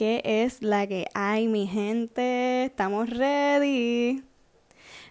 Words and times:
¿Qué 0.00 0.22
es 0.24 0.62
la 0.62 0.86
que 0.86 1.08
hay, 1.12 1.46
mi 1.46 1.66
gente? 1.66 2.64
¿Estamos 2.64 3.10
ready? 3.10 4.24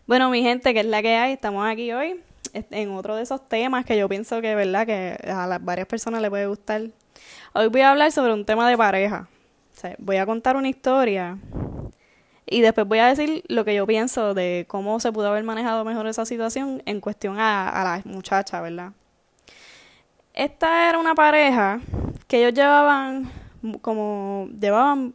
Bueno, 0.08 0.32
mi 0.32 0.42
gente, 0.42 0.74
¿qué 0.74 0.80
es 0.80 0.86
la 0.88 1.04
que 1.04 1.16
hay? 1.16 1.34
Estamos 1.34 1.64
aquí 1.70 1.92
hoy 1.92 2.20
en 2.54 2.90
otro 2.90 3.16
de 3.16 3.22
esos 3.22 3.48
temas 3.48 3.86
que 3.86 3.96
yo 3.96 4.10
pienso 4.10 4.42
que, 4.42 4.56
¿verdad? 4.56 4.88
Que 4.88 5.16
a 5.32 5.46
las 5.46 5.64
varias 5.64 5.86
personas 5.86 6.22
les 6.22 6.32
puede 6.32 6.48
gustar. 6.48 6.82
Hoy 7.54 7.68
voy 7.68 7.82
a 7.82 7.92
hablar 7.92 8.12
sobre 8.12 8.34
un 8.34 8.46
tema 8.46 8.68
de 8.68 8.76
pareja. 8.78 9.28
Voy 10.00 10.18
a 10.18 10.26
contar 10.26 10.56
una 10.56 10.70
historia 10.70 11.38
y 12.48 12.62
después 12.62 12.88
voy 12.88 12.98
a 12.98 13.06
decir 13.06 13.44
lo 13.48 13.64
que 13.66 13.76
yo 13.76 13.86
pienso 13.86 14.34
de 14.34 14.66
cómo 14.68 15.00
se 15.00 15.12
pudo 15.12 15.28
haber 15.28 15.44
manejado 15.44 15.86
mejor 15.86 16.08
esa 16.08 16.26
situación 16.26 16.82
en 16.88 17.00
cuestión 17.00 17.40
a, 17.40 17.70
a 17.70 17.84
la 17.84 18.02
muchacha, 18.06 18.60
¿verdad? 18.60 18.94
Esta 20.34 20.90
era 20.90 20.98
una 20.98 21.14
pareja 21.14 21.80
que 22.28 22.40
ellos 22.40 22.56
llevaban 22.56 23.30
como 23.82 24.50
llevaban 24.60 25.14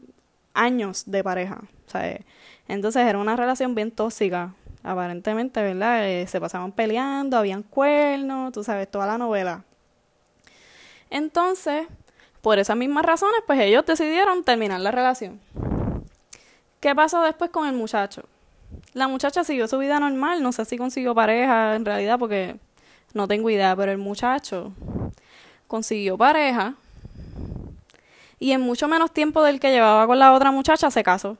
años 0.54 1.04
de 1.06 1.24
pareja, 1.24 1.62
¿sabes? 1.86 2.20
Entonces 2.68 3.06
era 3.06 3.18
una 3.18 3.36
relación 3.36 3.74
bien 3.74 3.90
tóxica, 3.90 4.54
aparentemente, 4.82 5.62
¿verdad? 5.62 6.08
Eh, 6.08 6.26
se 6.26 6.40
pasaban 6.40 6.72
peleando, 6.72 7.36
habían 7.36 7.62
cuernos, 7.62 8.52
tú 8.52 8.62
sabes, 8.62 8.90
toda 8.90 9.06
la 9.06 9.18
novela. 9.18 9.64
Entonces, 11.10 11.86
por 12.40 12.58
esas 12.58 12.76
mismas 12.76 13.04
razones, 13.04 13.40
pues 13.46 13.60
ellos 13.60 13.84
decidieron 13.86 14.44
terminar 14.44 14.80
la 14.80 14.90
relación. 14.90 15.40
¿Qué 16.80 16.94
pasó 16.94 17.22
después 17.22 17.50
con 17.50 17.66
el 17.66 17.74
muchacho? 17.74 18.24
La 18.92 19.08
muchacha 19.08 19.44
siguió 19.44 19.66
su 19.68 19.78
vida 19.78 19.98
normal, 19.98 20.42
no 20.42 20.52
sé 20.52 20.64
si 20.64 20.76
consiguió 20.76 21.14
pareja 21.14 21.74
en 21.74 21.84
realidad 21.84 22.18
porque 22.18 22.56
no 23.14 23.26
tengo 23.26 23.48
idea, 23.48 23.74
pero 23.74 23.92
el 23.92 23.98
muchacho 23.98 24.72
consiguió 25.66 26.18
pareja 26.18 26.74
y 28.38 28.52
en 28.52 28.60
mucho 28.60 28.88
menos 28.88 29.12
tiempo 29.12 29.42
del 29.42 29.60
que 29.60 29.70
llevaba 29.70 30.06
con 30.06 30.18
la 30.18 30.32
otra 30.32 30.50
muchacha 30.50 30.90
se 30.90 31.02
casó. 31.02 31.38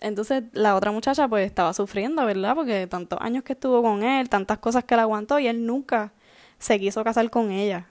Entonces 0.00 0.42
la 0.52 0.74
otra 0.74 0.90
muchacha 0.90 1.28
pues 1.28 1.46
estaba 1.46 1.72
sufriendo, 1.72 2.26
¿verdad? 2.26 2.56
Porque 2.56 2.86
tantos 2.88 3.20
años 3.22 3.44
que 3.44 3.52
estuvo 3.52 3.82
con 3.82 4.02
él, 4.02 4.28
tantas 4.28 4.58
cosas 4.58 4.84
que 4.84 4.96
le 4.96 5.02
aguantó 5.02 5.38
y 5.38 5.46
él 5.46 5.64
nunca 5.64 6.12
se 6.58 6.78
quiso 6.80 7.04
casar 7.04 7.30
con 7.30 7.52
ella. 7.52 7.86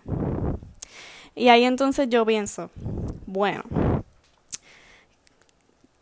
Y 1.35 1.47
ahí 1.47 1.63
entonces 1.63 2.09
yo 2.09 2.25
pienso, 2.25 2.69
bueno, 3.25 3.63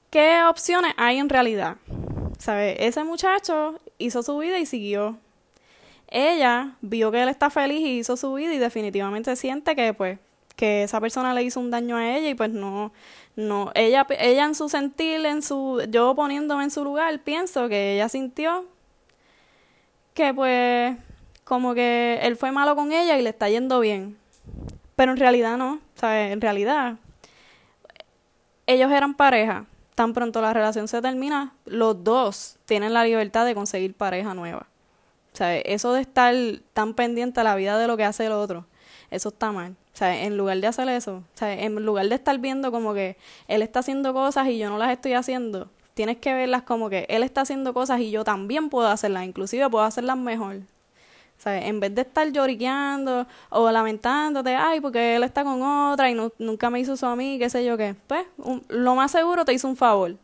¿qué 0.09 0.41
opciones 0.49 0.93
hay 0.97 1.19
en 1.19 1.29
realidad? 1.29 1.77
¿Sabe? 2.39 2.87
Ese 2.87 3.03
muchacho 3.03 3.79
hizo 3.99 4.23
su 4.23 4.37
vida 4.39 4.57
y 4.57 4.65
siguió. 4.65 5.17
Ella 6.07 6.75
vio 6.81 7.11
que 7.11 7.21
él 7.21 7.29
está 7.29 7.51
feliz 7.51 7.81
y 7.81 7.99
hizo 7.99 8.17
su 8.17 8.33
vida 8.33 8.53
y 8.53 8.57
definitivamente 8.57 9.35
siente 9.35 9.75
que 9.75 9.93
pues 9.93 10.17
que 10.59 10.83
esa 10.83 10.99
persona 10.99 11.33
le 11.33 11.41
hizo 11.43 11.61
un 11.61 11.71
daño 11.71 11.95
a 11.95 12.17
ella 12.17 12.27
y 12.27 12.35
pues 12.35 12.49
no, 12.49 12.91
no, 13.37 13.71
ella, 13.75 14.05
ella 14.19 14.43
en 14.43 14.55
su 14.55 14.67
sentir, 14.67 15.25
en 15.25 15.41
su, 15.41 15.81
yo 15.87 16.13
poniéndome 16.15 16.65
en 16.65 16.69
su 16.69 16.83
lugar, 16.83 17.17
pienso 17.19 17.69
que 17.69 17.93
ella 17.93 18.09
sintió 18.09 18.65
que 20.13 20.33
pues 20.33 20.97
como 21.45 21.73
que 21.73 22.19
él 22.23 22.35
fue 22.35 22.51
malo 22.51 22.75
con 22.75 22.91
ella 22.91 23.17
y 23.17 23.21
le 23.21 23.29
está 23.29 23.47
yendo 23.47 23.79
bien. 23.79 24.17
Pero 24.97 25.13
en 25.13 25.17
realidad 25.17 25.57
no, 25.57 25.79
¿sabes? 25.95 26.33
En 26.33 26.41
realidad 26.41 26.97
ellos 28.67 28.91
eran 28.91 29.13
pareja. 29.13 29.65
Tan 29.95 30.11
pronto 30.11 30.41
la 30.41 30.51
relación 30.51 30.89
se 30.89 31.01
termina, 31.01 31.53
los 31.63 32.03
dos 32.03 32.57
tienen 32.65 32.93
la 32.93 33.05
libertad 33.05 33.45
de 33.45 33.55
conseguir 33.55 33.93
pareja 33.93 34.33
nueva. 34.33 34.67
¿Sabes? 35.31 35.61
Eso 35.65 35.93
de 35.93 36.01
estar 36.01 36.35
tan 36.73 36.95
pendiente 36.95 37.39
a 37.39 37.45
la 37.45 37.55
vida 37.55 37.77
de 37.77 37.87
lo 37.87 37.95
que 37.95 38.03
hace 38.03 38.25
el 38.25 38.33
otro, 38.33 38.65
eso 39.09 39.29
está 39.29 39.53
mal. 39.53 39.77
En 40.01 40.37
lugar 40.37 40.57
de 40.59 40.67
hacer 40.67 40.87
eso, 40.89 41.23
en 41.41 41.75
lugar 41.85 42.07
de 42.07 42.15
estar 42.15 42.37
viendo 42.37 42.71
como 42.71 42.93
que 42.93 43.17
él 43.47 43.61
está 43.61 43.79
haciendo 43.79 44.13
cosas 44.13 44.47
y 44.47 44.57
yo 44.57 44.69
no 44.69 44.77
las 44.77 44.91
estoy 44.91 45.13
haciendo, 45.13 45.69
tienes 45.93 46.17
que 46.17 46.33
verlas 46.33 46.63
como 46.63 46.89
que 46.89 47.05
él 47.09 47.23
está 47.23 47.41
haciendo 47.41 47.73
cosas 47.73 47.99
y 47.99 48.09
yo 48.09 48.23
también 48.23 48.69
puedo 48.69 48.87
hacerlas, 48.87 49.25
inclusive 49.25 49.69
puedo 49.69 49.83
hacerlas 49.83 50.17
mejor. 50.17 50.61
En 51.45 51.79
vez 51.79 51.95
de 51.95 52.01
estar 52.01 52.29
lloriqueando 52.31 53.25
o 53.49 53.71
lamentándote, 53.71 54.55
ay, 54.55 54.81
porque 54.81 55.15
él 55.15 55.23
está 55.23 55.43
con 55.43 55.61
otra 55.61 56.09
y 56.09 56.17
nunca 56.37 56.69
me 56.69 56.81
hizo 56.81 56.93
eso 56.93 57.07
a 57.07 57.15
mí, 57.15 57.37
qué 57.39 57.49
sé 57.49 57.63
yo 57.63 57.77
qué, 57.77 57.95
pues 58.07 58.25
lo 58.67 58.95
más 58.95 59.11
seguro 59.11 59.45
te 59.45 59.53
hizo 59.53 59.67
un 59.67 59.77
favor. 59.77 60.15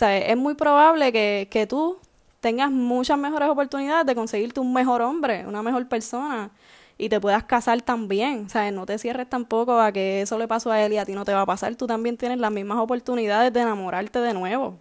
Es 0.00 0.36
muy 0.36 0.54
probable 0.54 1.12
que, 1.12 1.48
que 1.50 1.66
tú 1.66 1.98
tengas 2.40 2.70
muchas 2.70 3.18
mejores 3.18 3.48
oportunidades 3.48 4.06
de 4.06 4.14
conseguirte 4.14 4.60
un 4.60 4.72
mejor 4.72 5.02
hombre, 5.02 5.46
una 5.46 5.62
mejor 5.62 5.88
persona, 5.88 6.50
y 6.98 7.08
te 7.08 7.20
puedas 7.20 7.44
casar 7.44 7.82
también. 7.82 8.46
O 8.46 8.48
sea, 8.48 8.70
no 8.70 8.86
te 8.86 8.98
cierres 8.98 9.28
tampoco 9.28 9.80
a 9.80 9.92
que 9.92 10.22
eso 10.22 10.38
le 10.38 10.48
pasó 10.48 10.70
a 10.70 10.82
él 10.82 10.92
y 10.92 10.98
a 10.98 11.04
ti 11.04 11.12
no 11.12 11.24
te 11.24 11.34
va 11.34 11.42
a 11.42 11.46
pasar. 11.46 11.74
Tú 11.76 11.86
también 11.86 12.16
tienes 12.16 12.38
las 12.38 12.52
mismas 12.52 12.78
oportunidades 12.78 13.52
de 13.52 13.60
enamorarte 13.60 14.18
de 14.20 14.34
nuevo. 14.34 14.78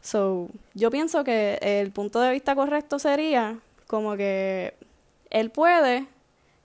So, 0.00 0.48
yo 0.74 0.90
pienso 0.90 1.24
que 1.24 1.58
el 1.62 1.92
punto 1.92 2.20
de 2.20 2.32
vista 2.32 2.54
correcto 2.54 2.98
sería 2.98 3.58
como 3.86 4.16
que 4.16 4.74
él 5.30 5.50
puede, 5.50 6.06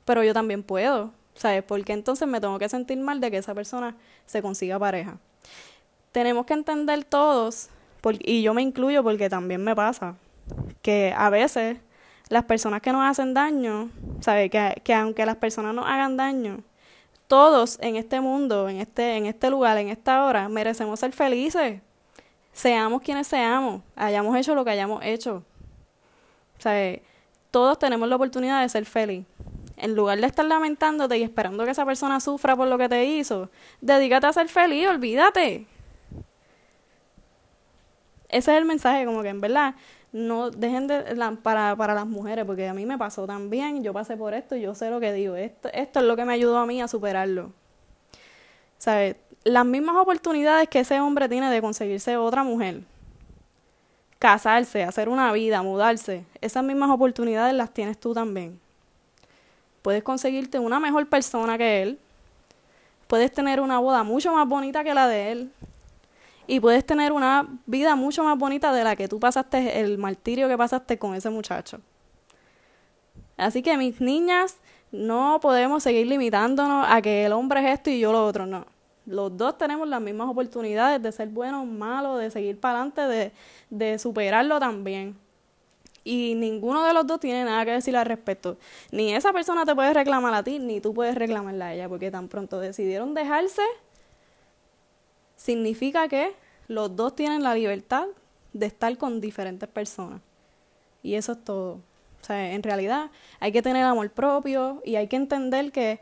pero 0.06 0.24
yo 0.24 0.34
también 0.34 0.64
puedo. 0.64 1.12
¿Sabes? 1.36 1.62
Porque 1.62 1.94
entonces 1.94 2.28
me 2.28 2.42
tengo 2.42 2.58
que 2.58 2.68
sentir 2.68 2.98
mal 2.98 3.22
de 3.22 3.30
que 3.30 3.38
esa 3.38 3.54
persona 3.54 3.96
se 4.26 4.42
consiga 4.42 4.80
pareja. 4.80 5.20
Tenemos 6.12 6.48
que 6.48 6.54
entender 6.54 7.04
todos, 7.04 7.70
y 8.22 8.42
yo 8.42 8.56
me 8.56 8.64
incluyo 8.64 9.04
porque 9.04 9.30
también 9.30 9.64
me 9.64 9.76
pasa, 9.76 10.16
que 10.82 11.14
a 11.16 11.30
veces 11.30 11.78
las 12.30 12.44
personas 12.46 12.82
que 12.82 12.92
nos 12.92 13.04
hacen 13.04 13.34
daño, 13.34 13.90
¿sabe? 14.22 14.50
Que, 14.50 14.82
que 14.84 14.94
aunque 14.94 15.26
las 15.26 15.38
personas 15.38 15.74
nos 15.74 15.86
hagan 15.86 16.18
daño, 16.18 16.64
todos 17.28 17.78
en 17.82 17.96
este 17.96 18.22
mundo, 18.22 18.70
en 18.70 18.78
este, 18.78 19.18
en 19.18 19.26
este 19.26 19.50
lugar, 19.50 19.78
en 19.78 19.90
esta 19.90 20.26
hora, 20.26 20.48
merecemos 20.50 21.00
ser 21.00 21.12
felices. 21.12 21.82
Seamos 22.54 23.02
quienes 23.02 23.28
seamos, 23.28 23.82
hayamos 23.96 24.36
hecho 24.38 24.56
lo 24.56 24.64
que 24.66 24.72
hayamos 24.72 25.04
hecho. 25.04 25.44
¿Sabe? 26.58 27.04
Todos 27.52 27.78
tenemos 27.78 28.08
la 28.10 28.16
oportunidad 28.16 28.62
de 28.62 28.70
ser 28.70 28.86
feliz. 28.86 29.26
En 29.76 29.96
lugar 29.96 30.20
de 30.20 30.26
estar 30.26 30.46
lamentándote 30.46 31.18
y 31.18 31.24
esperando 31.24 31.64
que 31.64 31.72
esa 31.72 31.86
persona 31.86 32.20
sufra 32.20 32.56
por 32.56 32.68
lo 32.68 32.80
que 32.80 32.90
te 32.90 33.06
hizo, 33.06 33.50
dedícate 33.80 34.26
a 34.26 34.34
ser 34.34 34.50
feliz, 34.50 34.88
olvídate. 34.88 35.68
Ese 38.38 38.52
es 38.52 38.58
el 38.60 38.66
mensaje, 38.66 39.04
como 39.06 39.24
que 39.24 39.30
en 39.30 39.42
verdad, 39.42 39.74
no 40.12 40.52
dejen 40.52 40.86
de 40.86 41.04
para, 41.42 41.76
para 41.76 41.96
las 41.96 42.06
mujeres, 42.06 42.46
porque 42.46 42.68
a 42.68 42.74
mí 42.74 42.86
me 42.86 42.98
pasó 42.98 43.26
también, 43.26 43.84
yo 43.84 43.94
pasé 43.94 44.16
por 44.16 44.36
esto 44.36 44.56
yo 44.56 44.76
sé 44.76 44.92
lo 44.92 45.00
que 45.00 45.12
digo, 45.12 45.36
esto, 45.36 45.70
esto 45.74 46.00
es 46.00 46.06
lo 46.06 46.16
que 46.16 46.24
me 46.24 46.34
ayudó 46.34 46.60
a 46.60 46.66
mí 46.68 46.80
a 46.80 46.88
superarlo. 46.88 47.52
¿Sabes? 48.78 49.16
Las 49.44 49.66
mismas 49.66 49.96
oportunidades 49.96 50.70
que 50.70 50.82
ese 50.82 51.00
hombre 51.00 51.28
tiene 51.28 51.50
de 51.50 51.62
conseguirse 51.62 52.16
otra 52.16 52.44
mujer, 52.44 52.82
casarse, 54.20 54.84
hacer 54.84 55.10
una 55.10 55.32
vida, 55.32 55.64
mudarse, 55.64 56.24
esas 56.40 56.64
mismas 56.64 56.92
oportunidades 56.92 57.56
las 57.56 57.74
tienes 57.74 58.00
tú 58.00 58.14
también. 58.14 58.60
Puedes 59.82 60.04
conseguirte 60.04 60.60
una 60.60 60.80
mejor 60.80 61.08
persona 61.08 61.58
que 61.58 61.82
él, 61.82 62.00
puedes 63.08 63.32
tener 63.32 63.62
una 63.62 63.80
boda 63.80 64.04
mucho 64.04 64.32
más 64.32 64.48
bonita 64.48 64.84
que 64.84 64.94
la 64.94 65.08
de 65.08 65.32
él, 65.32 65.52
y 66.48 66.60
puedes 66.60 66.86
tener 66.86 67.12
una 67.12 67.48
vida 67.66 67.96
mucho 67.96 68.24
más 68.24 68.38
bonita 68.38 68.74
de 68.74 68.84
la 68.84 68.96
que 68.96 69.08
tú 69.08 69.20
pasaste, 69.20 69.82
el 69.82 69.98
martirio 69.98 70.48
que 70.48 70.58
pasaste 70.58 70.98
con 70.98 71.14
ese 71.14 71.30
muchacho. 71.30 71.80
Así 73.36 73.62
que 73.62 73.78
mis 73.78 74.02
niñas, 74.02 74.58
no 74.92 75.40
podemos 75.42 75.84
seguir 75.84 76.08
limitándonos 76.08 76.86
a 76.90 77.02
que 77.02 77.26
el 77.26 77.34
hombre 77.34 77.60
es 77.60 77.74
esto 77.74 77.90
y 77.90 78.00
yo 78.00 78.12
lo 78.12 78.26
otro, 78.26 78.46
no. 78.46 78.66
Los 79.06 79.36
dos 79.38 79.58
tenemos 79.58 79.88
las 79.88 80.02
mismas 80.02 80.30
oportunidades 80.30 81.02
de 81.02 81.12
ser 81.12 81.30
buenos, 81.30 81.66
malos, 81.66 82.20
de 82.20 82.32
seguir 82.32 82.60
para 82.60 82.80
adelante, 82.82 83.02
de, 83.02 83.32
de 83.70 84.00
superarlo 84.00 84.60
también. 84.60 85.16
Y 86.04 86.36
ninguno 86.36 86.86
de 86.86 86.94
los 86.94 87.06
dos 87.06 87.20
tiene 87.20 87.44
nada 87.44 87.66
que 87.66 87.72
decir 87.72 87.96
al 87.96 88.06
respecto. 88.06 88.58
Ni 88.92 89.14
esa 89.14 89.34
persona 89.34 89.66
te 89.66 89.76
puede 89.76 89.94
reclamar 89.94 90.34
a 90.34 90.44
ti, 90.44 90.60
ni 90.60 90.80
tú 90.80 90.94
puedes 90.94 91.16
reclamarla 91.16 91.68
a 91.68 91.74
ella, 91.74 91.90
porque 91.90 92.12
tan 92.12 92.30
pronto 92.30 92.60
decidieron 92.60 93.14
dejarse, 93.14 93.62
significa 95.38 96.10
que 96.10 96.36
los 96.68 96.96
dos 96.96 97.16
tienen 97.16 97.44
la 97.44 97.54
libertad 97.56 98.08
de 98.52 98.66
estar 98.66 98.98
con 98.98 99.22
diferentes 99.22 99.70
personas. 99.70 100.22
Y 101.02 101.16
eso 101.16 101.34
es 101.34 101.44
todo. 101.44 101.80
O 102.22 102.26
sea, 102.26 102.52
en 102.52 102.64
realidad 102.64 103.12
hay 103.40 103.52
que 103.52 103.62
tener 103.62 103.84
amor 103.86 104.10
propio 104.12 104.82
y 104.84 104.96
hay 104.96 105.08
que 105.08 105.16
entender 105.16 105.72
que 105.72 106.02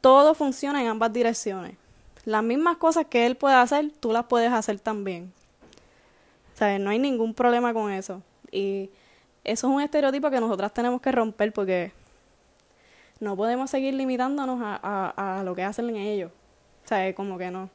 todo 0.00 0.34
funciona 0.34 0.80
en 0.80 0.88
ambas 0.88 1.12
direcciones. 1.12 1.76
Las 2.24 2.44
mismas 2.44 2.76
cosas 2.76 3.06
que 3.06 3.26
él 3.26 3.36
puede 3.36 3.56
hacer, 3.56 3.90
tú 3.98 4.12
las 4.12 4.26
puedes 4.26 4.52
hacer 4.52 4.78
también. 4.78 5.32
O 6.54 6.58
sea, 6.58 6.78
no 6.78 6.90
hay 6.90 6.98
ningún 6.98 7.34
problema 7.34 7.72
con 7.72 7.90
eso. 7.90 8.22
Y 8.52 8.90
eso 9.42 9.68
es 9.68 9.74
un 9.74 9.80
estereotipo 9.80 10.30
que 10.30 10.40
nosotras 10.40 10.72
tenemos 10.72 11.00
que 11.00 11.12
romper 11.12 11.52
porque 11.52 11.92
no 13.20 13.36
podemos 13.36 13.70
seguir 13.70 13.94
limitándonos 13.94 14.60
a, 14.62 14.78
a, 14.82 15.40
a 15.40 15.44
lo 15.44 15.54
que 15.54 15.64
hacen 15.64 15.94
ellos. 15.96 16.30
O 16.84 16.88
sea, 16.88 17.14
como 17.14 17.38
que 17.38 17.50
no. 17.50 17.70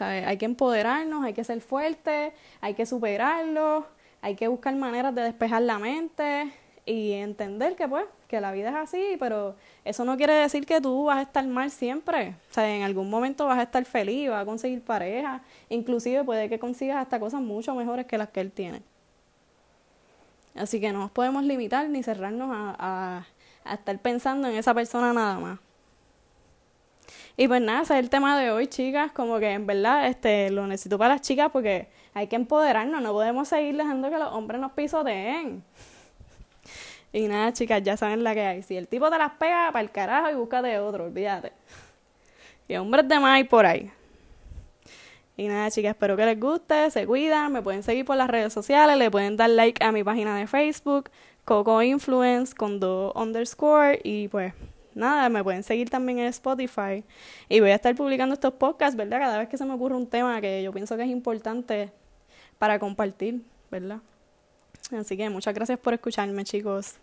Hay 0.00 0.36
que 0.38 0.46
empoderarnos, 0.46 1.24
hay 1.24 1.32
que 1.32 1.44
ser 1.44 1.60
fuertes, 1.60 2.32
hay 2.60 2.74
que 2.74 2.86
superarlo, 2.86 3.86
hay 4.20 4.34
que 4.34 4.48
buscar 4.48 4.74
maneras 4.76 5.14
de 5.14 5.22
despejar 5.22 5.62
la 5.62 5.78
mente. 5.78 6.52
y 6.84 7.12
entender 7.12 7.76
que 7.76 7.86
pues 7.86 8.06
que 8.32 8.40
la 8.40 8.50
vida 8.50 8.70
es 8.70 8.74
así, 8.74 9.16
pero 9.20 9.54
eso 9.84 10.04
no 10.04 10.16
quiere 10.16 10.32
decir 10.32 10.64
que 10.64 10.80
tú 10.80 11.04
vas 11.04 11.18
a 11.18 11.22
estar 11.22 11.46
mal 11.46 11.70
siempre. 11.70 12.34
O 12.50 12.54
sea, 12.54 12.74
en 12.74 12.82
algún 12.82 13.10
momento 13.10 13.46
vas 13.46 13.58
a 13.58 13.64
estar 13.64 13.84
feliz, 13.84 14.30
vas 14.30 14.42
a 14.42 14.46
conseguir 14.46 14.80
pareja, 14.82 15.42
inclusive 15.68 16.24
puede 16.24 16.48
que 16.48 16.58
consigas 16.58 16.96
hasta 16.96 17.20
cosas 17.20 17.42
mucho 17.42 17.74
mejores 17.74 18.06
que 18.06 18.16
las 18.16 18.30
que 18.30 18.40
él 18.40 18.50
tiene. 18.50 18.82
Así 20.54 20.80
que 20.80 20.92
no 20.92 21.00
nos 21.00 21.10
podemos 21.10 21.44
limitar 21.44 21.88
ni 21.90 22.02
cerrarnos 22.02 22.50
a, 22.52 23.26
a, 23.64 23.74
estar 23.74 23.98
pensando 23.98 24.48
en 24.48 24.56
esa 24.56 24.72
persona 24.72 25.12
nada 25.12 25.38
más. 25.38 25.58
Y 27.36 27.48
pues 27.48 27.60
nada, 27.62 27.82
ese 27.82 27.94
es 27.94 28.00
el 28.00 28.10
tema 28.10 28.38
de 28.38 28.50
hoy, 28.50 28.66
chicas, 28.66 29.10
como 29.12 29.38
que 29.38 29.50
en 29.52 29.66
verdad 29.66 30.06
este 30.06 30.50
lo 30.50 30.66
necesito 30.66 30.98
para 30.98 31.14
las 31.14 31.22
chicas 31.22 31.50
porque 31.50 31.88
hay 32.14 32.26
que 32.26 32.36
empoderarnos, 32.36 33.00
no 33.00 33.12
podemos 33.12 33.48
seguir 33.48 33.76
dejando 33.76 34.10
que 34.10 34.18
los 34.18 34.32
hombres 34.32 34.60
nos 34.60 34.72
pisoteen. 34.72 35.64
Y 37.12 37.28
nada, 37.28 37.52
chicas, 37.52 37.82
ya 37.82 37.96
saben 37.96 38.24
la 38.24 38.34
que 38.34 38.40
hay. 38.40 38.62
Si 38.62 38.76
el 38.76 38.88
tipo 38.88 39.10
te 39.10 39.18
las 39.18 39.32
pega, 39.32 39.70
para 39.72 39.82
el 39.82 39.90
carajo 39.90 40.30
y 40.30 40.34
búscate 40.34 40.78
otro, 40.78 41.04
olvídate. 41.04 41.52
Y 42.68 42.76
hombres 42.76 43.06
de 43.06 43.18
más 43.18 43.36
hay 43.36 43.44
por 43.44 43.66
ahí. 43.66 43.90
Y 45.36 45.48
nada, 45.48 45.70
chicas, 45.70 45.90
espero 45.90 46.16
que 46.16 46.26
les 46.26 46.38
guste, 46.38 46.90
se 46.90 47.06
cuidan, 47.06 47.52
me 47.52 47.62
pueden 47.62 47.82
seguir 47.82 48.04
por 48.04 48.16
las 48.16 48.28
redes 48.28 48.52
sociales, 48.52 48.96
le 48.96 49.10
pueden 49.10 49.36
dar 49.36 49.50
like 49.50 49.82
a 49.82 49.90
mi 49.90 50.04
página 50.04 50.36
de 50.36 50.46
Facebook, 50.46 51.10
Coco 51.44 51.82
Influence 51.82 52.54
con 52.54 52.78
dos 52.80 53.12
underscore 53.14 54.00
y 54.04 54.28
pues 54.28 54.52
nada, 54.94 55.28
me 55.28 55.42
pueden 55.42 55.62
seguir 55.62 55.90
también 55.90 56.18
en 56.18 56.26
Spotify 56.26 57.04
y 57.48 57.60
voy 57.60 57.70
a 57.70 57.74
estar 57.74 57.94
publicando 57.94 58.34
estos 58.34 58.54
podcasts, 58.54 58.96
¿verdad? 58.96 59.18
Cada 59.18 59.38
vez 59.38 59.48
que 59.48 59.56
se 59.56 59.64
me 59.64 59.74
ocurre 59.74 59.96
un 59.96 60.06
tema 60.06 60.40
que 60.40 60.62
yo 60.62 60.72
pienso 60.72 60.96
que 60.96 61.02
es 61.02 61.10
importante 61.10 61.92
para 62.58 62.78
compartir, 62.78 63.42
¿verdad? 63.70 64.00
Así 64.96 65.16
que 65.16 65.28
muchas 65.30 65.54
gracias 65.54 65.78
por 65.78 65.94
escucharme, 65.94 66.44
chicos. 66.44 67.01